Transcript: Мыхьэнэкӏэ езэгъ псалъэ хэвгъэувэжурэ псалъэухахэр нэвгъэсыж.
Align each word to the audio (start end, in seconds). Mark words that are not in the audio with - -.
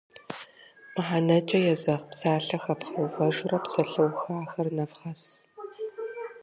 Мыхьэнэкӏэ 0.93 1.59
езэгъ 1.73 2.03
псалъэ 2.09 2.57
хэвгъэувэжурэ 2.63 3.57
псалъэухахэр 3.63 4.67
нэвгъэсыж. 4.75 5.31